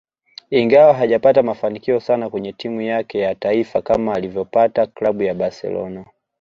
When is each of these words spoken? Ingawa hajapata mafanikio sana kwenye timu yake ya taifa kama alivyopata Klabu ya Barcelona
Ingawa 0.49 0.93
hajapata 0.93 1.43
mafanikio 1.43 1.99
sana 1.99 2.29
kwenye 2.29 2.53
timu 2.53 2.81
yake 2.81 3.19
ya 3.19 3.35
taifa 3.35 3.81
kama 3.81 4.13
alivyopata 4.15 4.85
Klabu 4.87 5.23
ya 5.23 5.33
Barcelona 5.33 6.05